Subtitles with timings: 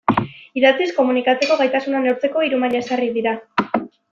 [0.61, 3.39] Idatziz komunikatzeko gaitasuna neurtzeko hiru maila ezarri dira.